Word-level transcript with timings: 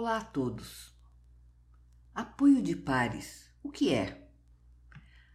Olá 0.00 0.18
a 0.18 0.24
todos. 0.24 0.94
Apoio 2.14 2.62
de 2.62 2.76
pares, 2.76 3.50
o 3.60 3.68
que 3.68 3.92
é? 3.92 4.28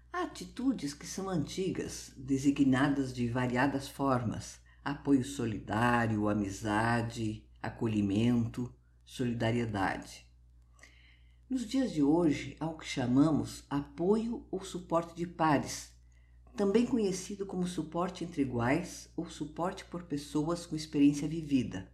Há 0.09 0.23
atitudes 0.23 0.93
que 0.93 1.05
são 1.05 1.27
antigas, 1.27 2.13
designadas 2.15 3.13
de 3.13 3.27
variadas 3.27 3.89
formas: 3.89 4.61
apoio 4.81 5.25
solidário, 5.25 6.29
amizade, 6.29 7.45
acolhimento, 7.61 8.73
solidariedade. 9.03 10.25
Nos 11.49 11.67
dias 11.67 11.91
de 11.91 12.01
hoje, 12.01 12.55
há 12.57 12.65
o 12.65 12.77
que 12.77 12.87
chamamos 12.87 13.65
apoio 13.69 14.47
ou 14.49 14.63
suporte 14.63 15.13
de 15.13 15.27
pares, 15.27 15.91
também 16.55 16.85
conhecido 16.85 17.45
como 17.45 17.67
suporte 17.67 18.23
entre 18.23 18.43
iguais 18.43 19.09
ou 19.17 19.29
suporte 19.29 19.83
por 19.83 20.03
pessoas 20.03 20.65
com 20.65 20.73
experiência 20.73 21.27
vivida 21.27 21.91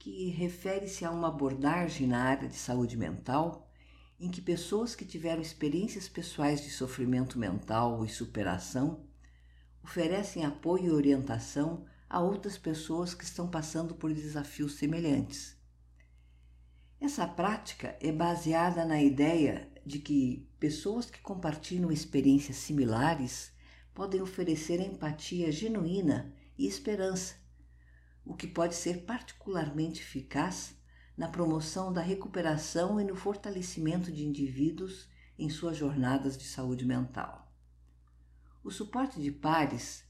que 0.00 0.30
refere-se 0.30 1.04
a 1.04 1.10
uma 1.10 1.28
abordagem 1.28 2.06
na 2.06 2.22
área 2.22 2.48
de 2.48 2.56
saúde 2.56 2.96
mental 2.96 3.70
em 4.18 4.30
que 4.30 4.40
pessoas 4.40 4.94
que 4.94 5.04
tiveram 5.04 5.42
experiências 5.42 6.08
pessoais 6.08 6.62
de 6.62 6.70
sofrimento 6.70 7.38
mental 7.38 8.02
e 8.02 8.08
superação 8.08 9.04
oferecem 9.84 10.44
apoio 10.44 10.86
e 10.86 10.90
orientação 10.90 11.84
a 12.08 12.18
outras 12.18 12.56
pessoas 12.56 13.12
que 13.12 13.24
estão 13.24 13.46
passando 13.46 13.94
por 13.94 14.12
desafios 14.12 14.76
semelhantes. 14.76 15.54
Essa 16.98 17.26
prática 17.26 17.94
é 18.00 18.10
baseada 18.10 18.86
na 18.86 19.02
ideia 19.02 19.70
de 19.84 19.98
que 19.98 20.48
pessoas 20.58 21.10
que 21.10 21.20
compartilham 21.20 21.92
experiências 21.92 22.56
similares 22.56 23.52
podem 23.92 24.22
oferecer 24.22 24.80
empatia 24.80 25.52
genuína 25.52 26.34
e 26.56 26.66
esperança 26.66 27.39
o 28.24 28.34
que 28.34 28.46
pode 28.46 28.74
ser 28.74 29.04
particularmente 29.04 30.00
eficaz 30.00 30.76
na 31.16 31.28
promoção 31.28 31.92
da 31.92 32.00
recuperação 32.00 33.00
e 33.00 33.04
no 33.04 33.14
fortalecimento 33.14 34.10
de 34.10 34.24
indivíduos 34.24 35.08
em 35.38 35.48
suas 35.48 35.76
jornadas 35.76 36.36
de 36.36 36.44
saúde 36.44 36.84
mental. 36.84 37.50
O 38.62 38.70
suporte 38.70 39.20
de 39.20 39.32
pares 39.32 40.04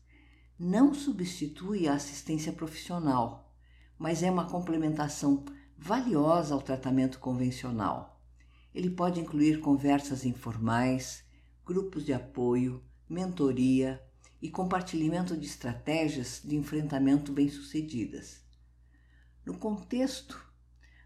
não 0.58 0.92
substitui 0.92 1.88
a 1.88 1.94
assistência 1.94 2.52
profissional, 2.52 3.54
mas 3.98 4.22
é 4.22 4.30
uma 4.30 4.48
complementação 4.48 5.44
valiosa 5.78 6.54
ao 6.54 6.60
tratamento 6.60 7.18
convencional. 7.18 8.20
Ele 8.74 8.90
pode 8.90 9.20
incluir 9.20 9.60
conversas 9.60 10.24
informais, 10.24 11.24
grupos 11.64 12.04
de 12.04 12.12
apoio, 12.12 12.84
mentoria, 13.08 14.02
e 14.40 14.50
compartilhamento 14.50 15.36
de 15.36 15.46
estratégias 15.46 16.40
de 16.44 16.56
enfrentamento 16.56 17.32
bem-sucedidas. 17.32 18.40
No 19.44 19.56
contexto 19.56 20.40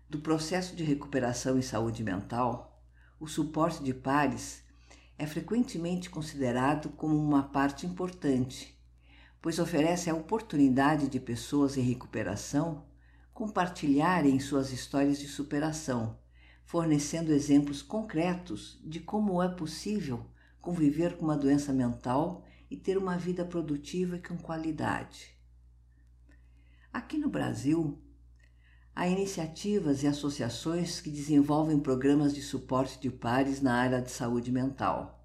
do 0.08 0.20
processo 0.20 0.77
de 0.77 0.84
recuperação 0.84 1.58
em 1.58 1.62
saúde 1.62 2.05
mental, 2.05 2.82
o 3.18 3.27
suporte 3.27 3.82
de 3.82 3.92
pares 3.92 4.62
é 5.18 5.27
frequentemente 5.27 6.10
considerado 6.10 6.90
como 6.90 7.16
uma 7.16 7.42
parte 7.42 7.86
importante, 7.86 8.78
pois 9.40 9.58
oferece 9.58 10.10
a 10.10 10.14
oportunidade 10.14 11.08
de 11.08 11.20
pessoas 11.20 11.77
em 11.77 11.82
recuperação 11.82 12.84
compartilharem 13.32 14.38
suas 14.38 14.70
histórias 14.70 15.18
de 15.18 15.27
superação, 15.27 16.18
fornecendo 16.64 17.32
exemplos 17.32 17.82
concretos 17.82 18.80
de 18.84 19.00
como 19.00 19.42
é 19.42 19.48
possível 19.48 20.24
conviver 20.60 21.16
com 21.16 21.24
uma 21.24 21.36
doença 21.36 21.72
mental 21.72 22.44
e 22.75 22.77
ter 22.77 22.98
uma 22.98 23.17
vida 23.17 23.44
produtiva 23.44 24.17
e 24.17 24.20
com 24.20 24.36
qualidade. 24.36 25.33
Aqui 26.92 27.17
no 27.17 27.28
Brasil, 27.28 28.03
há 28.92 29.06
iniciativas 29.06 30.03
e 30.03 30.08
associações 30.08 31.00
que 31.00 31.08
desenvolvem 31.08 31.78
programas 31.78 32.34
de 32.34 32.42
suporte 32.42 33.00
de 33.00 33.11
pares 33.11 33.61
na 33.61 33.77
área 33.77 34.02
de 34.02 34.11
saúde 34.11 34.50
mental. 34.50 35.25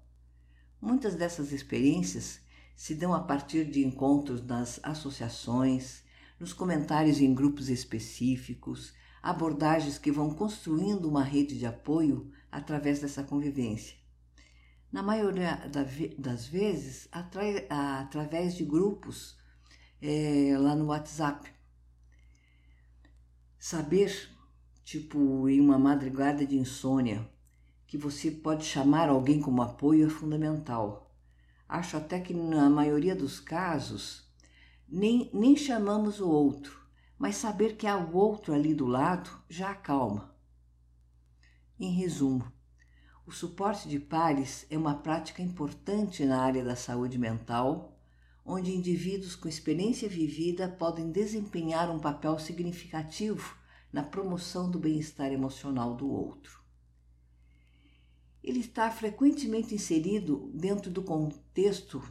Muitas 0.80 1.16
dessas 1.16 1.50
experiências 1.50 2.40
se 2.76 2.94
dão 2.94 3.12
a 3.12 3.20
partir 3.20 3.64
de 3.64 3.84
encontros 3.84 4.40
nas 4.46 4.78
associações, 4.84 6.04
nos 6.38 6.52
comentários 6.52 7.20
em 7.20 7.34
grupos 7.34 7.68
específicos, 7.68 8.94
abordagens 9.20 9.98
que 9.98 10.12
vão 10.12 10.32
construindo 10.32 11.06
uma 11.06 11.24
rede 11.24 11.58
de 11.58 11.66
apoio 11.66 12.30
através 12.48 13.00
dessa 13.00 13.24
convivência 13.24 13.99
na 14.92 15.02
maioria 15.02 15.56
das 16.18 16.46
vezes 16.46 17.08
através 17.12 18.54
de 18.54 18.64
grupos 18.64 19.38
é, 20.02 20.56
lá 20.58 20.74
no 20.74 20.86
WhatsApp. 20.86 21.48
Saber, 23.58 24.30
tipo, 24.84 25.48
em 25.48 25.60
uma 25.60 25.78
madrugada 25.78 26.44
de 26.44 26.56
insônia, 26.56 27.28
que 27.86 27.98
você 27.98 28.30
pode 28.30 28.64
chamar 28.64 29.08
alguém 29.08 29.40
como 29.40 29.62
apoio 29.62 30.06
é 30.06 30.10
fundamental. 30.10 31.14
Acho 31.68 31.96
até 31.96 32.18
que 32.18 32.34
na 32.34 32.68
maioria 32.70 33.14
dos 33.14 33.38
casos 33.38 34.28
nem, 34.88 35.30
nem 35.32 35.56
chamamos 35.56 36.20
o 36.20 36.28
outro, 36.28 36.80
mas 37.18 37.36
saber 37.36 37.76
que 37.76 37.86
há 37.86 37.96
o 37.96 38.16
outro 38.16 38.54
ali 38.54 38.74
do 38.74 38.86
lado 38.86 39.30
já 39.48 39.70
acalma. 39.70 40.34
Em 41.78 41.92
resumo, 41.92 42.50
o 43.30 43.32
suporte 43.32 43.88
de 43.88 44.00
pares 44.00 44.66
é 44.68 44.76
uma 44.76 44.96
prática 44.96 45.40
importante 45.40 46.24
na 46.24 46.42
área 46.42 46.64
da 46.64 46.74
saúde 46.74 47.16
mental, 47.16 47.96
onde 48.44 48.74
indivíduos 48.74 49.36
com 49.36 49.46
experiência 49.46 50.08
vivida 50.08 50.68
podem 50.68 51.12
desempenhar 51.12 51.88
um 51.92 52.00
papel 52.00 52.40
significativo 52.40 53.56
na 53.92 54.02
promoção 54.02 54.68
do 54.68 54.80
bem-estar 54.80 55.30
emocional 55.30 55.94
do 55.94 56.10
outro. 56.10 56.60
Ele 58.42 58.58
está 58.58 58.90
frequentemente 58.90 59.76
inserido 59.76 60.50
dentro 60.52 60.90
do 60.90 61.04
contexto 61.04 62.02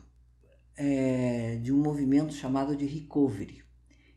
é, 0.77 1.57
de 1.57 1.73
um 1.73 1.81
movimento 1.81 2.33
chamado 2.33 2.77
de 2.77 2.85
recovery. 2.85 3.61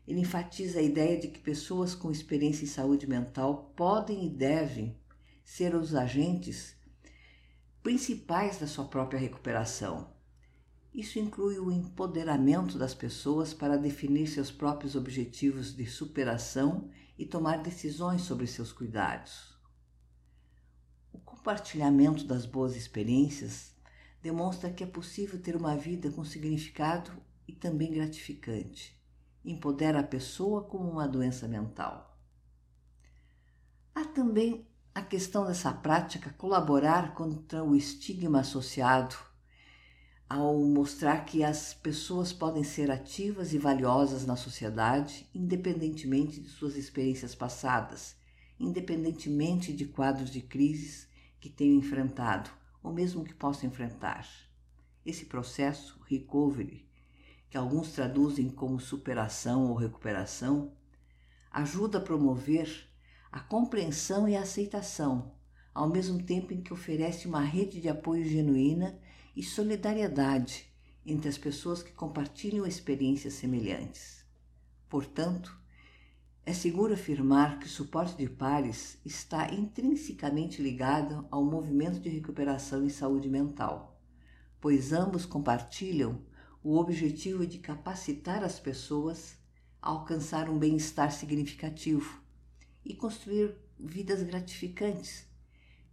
Ele 0.07 0.21
enfatiza 0.21 0.79
a 0.79 0.83
ideia 0.83 1.19
de 1.19 1.27
que 1.27 1.39
pessoas 1.39 1.93
com 1.93 2.09
experiência 2.09 2.63
em 2.63 2.69
saúde 2.69 3.05
mental 3.05 3.73
podem 3.75 4.25
e 4.25 4.29
devem 4.29 4.97
ser 5.43 5.75
os 5.75 5.93
agentes 5.93 6.81
principais 7.83 8.57
da 8.57 8.65
sua 8.65 8.85
própria 8.85 9.19
recuperação. 9.19 10.09
Isso 10.93 11.19
inclui 11.19 11.59
o 11.59 11.69
empoderamento 11.69 12.77
das 12.77 12.93
pessoas 12.93 13.53
para 13.53 13.77
definir 13.77 14.27
seus 14.27 14.49
próprios 14.49 14.95
objetivos 14.95 15.75
de 15.75 15.85
superação 15.85 16.89
e 17.17 17.25
tomar 17.25 17.61
decisões 17.61 18.21
sobre 18.21 18.47
seus 18.47 18.71
cuidados. 18.71 19.53
O 21.11 21.19
compartilhamento 21.19 22.23
das 22.23 22.45
boas 22.45 22.75
experiências 22.75 23.75
demonstra 24.21 24.71
que 24.71 24.83
é 24.83 24.87
possível 24.87 25.41
ter 25.41 25.55
uma 25.55 25.75
vida 25.75 26.09
com 26.09 26.23
significado 26.23 27.11
e 27.45 27.51
também 27.51 27.91
gratificante. 27.91 28.97
Empodera 29.43 29.99
a 29.99 30.03
pessoa 30.03 30.63
com 30.63 30.77
uma 30.77 31.07
doença 31.07 31.49
mental. 31.49 32.17
Há 33.93 34.05
também 34.05 34.65
a 34.95 35.01
questão 35.01 35.45
dessa 35.45 35.73
prática 35.73 36.29
colaborar 36.37 37.15
contra 37.15 37.63
o 37.63 37.75
estigma 37.75 38.41
associado 38.41 39.15
ao 40.29 40.59
mostrar 40.59 41.25
que 41.25 41.43
as 41.43 41.73
pessoas 41.73 42.31
podem 42.31 42.63
ser 42.63 42.91
ativas 42.91 43.53
e 43.53 43.57
valiosas 43.57 44.25
na 44.25 44.35
sociedade, 44.35 45.27
independentemente 45.33 46.39
de 46.39 46.47
suas 46.47 46.75
experiências 46.75 47.33
passadas, 47.33 48.15
independentemente 48.59 49.73
de 49.73 49.85
quadros 49.85 50.29
de 50.29 50.41
crises 50.41 51.07
que 51.39 51.49
tenham 51.49 51.77
enfrentado 51.77 52.49
ou 52.81 52.93
mesmo 52.93 53.23
que 53.23 53.33
possam 53.33 53.69
enfrentar. 53.69 54.27
Esse 55.05 55.25
processo, 55.25 55.99
recovery, 56.07 56.87
que 57.49 57.57
alguns 57.57 57.91
traduzem 57.91 58.49
como 58.49 58.79
superação 58.79 59.69
ou 59.69 59.75
recuperação, 59.75 60.71
ajuda 61.51 61.97
a 61.97 62.01
promover 62.01 62.92
a 63.33 63.39
compreensão 63.39 64.29
e 64.29 64.35
a 64.35 64.41
aceitação, 64.41 65.31
ao 65.73 65.89
mesmo 65.89 66.21
tempo 66.21 66.53
em 66.53 66.61
que 66.61 66.71
oferece 66.71 67.27
uma 67.27 67.41
rede 67.41 67.81
de 67.81 67.89
apoio 67.89 68.23
genuína 68.23 68.95
e 69.35 69.41
solidariedade 69.41 70.71
entre 71.03 71.29
as 71.29 71.37
pessoas 71.39 71.81
que 71.81 71.91
compartilham 71.91 72.63
experiências 72.63 73.33
semelhantes. 73.33 74.23
Portanto, 74.87 75.59
é 76.45 76.53
seguro 76.53 76.93
afirmar 76.93 77.57
que 77.57 77.65
o 77.65 77.69
suporte 77.69 78.15
de 78.15 78.29
pares 78.29 78.99
está 79.03 79.51
intrinsecamente 79.51 80.61
ligado 80.61 81.27
ao 81.31 81.43
movimento 81.43 81.99
de 81.99 82.09
recuperação 82.09 82.85
em 82.85 82.89
saúde 82.89 83.27
mental, 83.27 83.99
pois 84.61 84.93
ambos 84.93 85.25
compartilham 85.25 86.21
o 86.63 86.77
objetivo 86.77 87.47
de 87.47 87.57
capacitar 87.57 88.43
as 88.43 88.59
pessoas 88.59 89.35
a 89.81 89.89
alcançar 89.89 90.47
um 90.51 90.59
bem-estar 90.59 91.11
significativo 91.11 92.22
e 92.85 92.93
construir 92.93 93.55
vidas 93.79 94.23
gratificantes, 94.23 95.25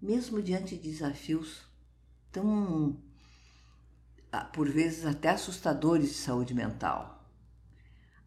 mesmo 0.01 0.43
diante 0.43 0.77
de 0.77 0.91
desafios 0.91 1.63
tão, 2.33 2.97
por 4.53 4.69
vezes, 4.69 5.05
até 5.05 5.31
assustadores 5.31 6.09
de 6.09 6.15
saúde 6.15 6.55
mental. 6.55 7.25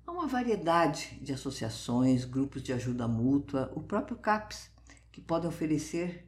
Há 0.05 0.11
uma 0.11 0.27
variedade 0.27 1.17
de 1.21 1.33
associações, 1.33 2.25
grupos 2.25 2.61
de 2.61 2.73
ajuda 2.73 3.07
mútua, 3.07 3.71
o 3.75 3.81
próprio 3.81 4.17
CAPS, 4.17 4.69
que 5.11 5.21
podem 5.21 5.47
oferecer 5.47 6.27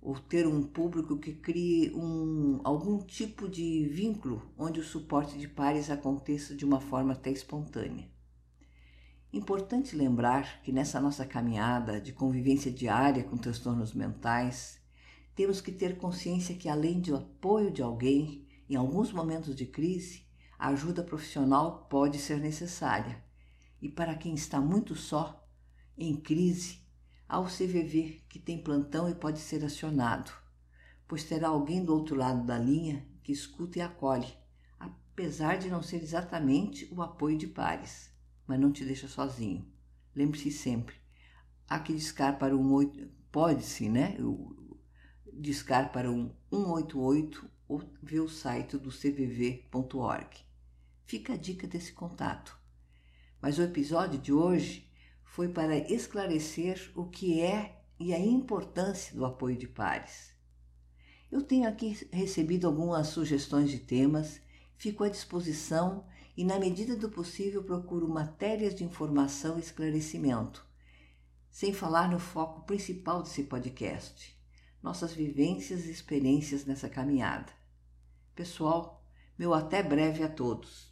ou 0.00 0.18
ter 0.18 0.46
um 0.46 0.62
público 0.62 1.18
que 1.18 1.34
crie 1.34 1.92
um, 1.94 2.60
algum 2.64 2.98
tipo 2.98 3.48
de 3.48 3.86
vínculo 3.88 4.50
onde 4.56 4.80
o 4.80 4.84
suporte 4.84 5.38
de 5.38 5.46
pares 5.46 5.90
aconteça 5.90 6.54
de 6.54 6.64
uma 6.64 6.80
forma 6.80 7.12
até 7.12 7.30
espontânea. 7.30 8.08
Importante 9.32 9.94
lembrar 9.94 10.60
que 10.62 10.72
nessa 10.72 11.00
nossa 11.00 11.24
caminhada 11.24 12.00
de 12.00 12.12
convivência 12.12 12.70
diária 12.70 13.22
com 13.22 13.36
transtornos 13.36 13.94
mentais, 13.94 14.80
temos 15.36 15.60
que 15.60 15.70
ter 15.70 15.98
consciência 15.98 16.56
que 16.56 16.68
além 16.68 17.00
do 17.00 17.16
apoio 17.16 17.70
de 17.70 17.80
alguém 17.80 18.44
em 18.68 18.74
alguns 18.74 19.12
momentos 19.12 19.54
de 19.54 19.66
crise, 19.66 20.24
a 20.58 20.68
ajuda 20.68 21.04
profissional 21.04 21.86
pode 21.88 22.18
ser 22.18 22.40
necessária. 22.40 23.22
E 23.80 23.88
para 23.88 24.16
quem 24.16 24.34
está 24.34 24.60
muito 24.60 24.96
só, 24.96 25.48
em 25.96 26.16
crise, 26.16 26.80
há 27.28 27.38
o 27.38 27.46
CVV 27.46 28.22
que 28.28 28.38
tem 28.38 28.62
plantão 28.62 29.08
e 29.08 29.14
pode 29.14 29.38
ser 29.38 29.64
acionado, 29.64 30.32
pois 31.06 31.22
terá 31.24 31.48
alguém 31.48 31.84
do 31.84 31.94
outro 31.94 32.16
lado 32.16 32.44
da 32.44 32.58
linha 32.58 33.06
que 33.22 33.30
escuta 33.30 33.78
e 33.78 33.82
acolhe, 33.82 34.32
apesar 34.78 35.56
de 35.56 35.68
não 35.68 35.82
ser 35.82 36.02
exatamente 36.02 36.92
o 36.92 37.00
apoio 37.00 37.38
de 37.38 37.46
pares, 37.46 38.09
mas 38.50 38.58
não 38.58 38.72
te 38.72 38.84
deixa 38.84 39.06
sozinho. 39.06 39.64
Lembre-se 40.12 40.50
sempre, 40.50 40.96
há 41.68 41.78
que 41.78 41.92
discar 41.92 42.36
para 42.36 42.56
um 42.56 42.68
pode-se, 43.30 43.88
né? 43.88 44.16
Discar 45.32 45.92
para 45.92 46.10
um 46.10 46.34
188 46.50 47.48
ou 47.68 47.80
ver 48.02 48.18
o 48.18 48.28
site 48.28 48.76
do 48.76 48.90
cvv.org. 48.90 50.36
Fica 51.06 51.34
a 51.34 51.36
dica 51.36 51.68
desse 51.68 51.92
contato. 51.92 52.58
Mas 53.40 53.56
o 53.56 53.62
episódio 53.62 54.18
de 54.18 54.32
hoje 54.32 54.90
foi 55.22 55.48
para 55.48 55.78
esclarecer 55.88 56.90
o 56.96 57.04
que 57.04 57.40
é 57.40 57.84
e 58.00 58.12
a 58.12 58.18
importância 58.18 59.14
do 59.14 59.24
apoio 59.24 59.56
de 59.56 59.68
pares. 59.68 60.34
Eu 61.30 61.40
tenho 61.40 61.68
aqui 61.68 61.96
recebido 62.10 62.66
algumas 62.66 63.06
sugestões 63.06 63.70
de 63.70 63.78
temas, 63.78 64.40
fico 64.76 65.04
à 65.04 65.08
disposição 65.08 66.04
e, 66.36 66.44
na 66.44 66.58
medida 66.58 66.96
do 66.96 67.08
possível, 67.08 67.62
procuro 67.62 68.08
matérias 68.08 68.74
de 68.74 68.84
informação 68.84 69.56
e 69.56 69.60
esclarecimento, 69.60 70.66
sem 71.50 71.72
falar 71.72 72.10
no 72.10 72.18
foco 72.18 72.62
principal 72.62 73.22
desse 73.22 73.44
podcast, 73.44 74.38
nossas 74.82 75.12
vivências 75.12 75.86
e 75.86 75.90
experiências 75.90 76.64
nessa 76.64 76.88
caminhada. 76.88 77.52
Pessoal, 78.34 79.04
meu 79.38 79.52
até 79.52 79.82
breve 79.82 80.22
a 80.22 80.28
todos. 80.28 80.89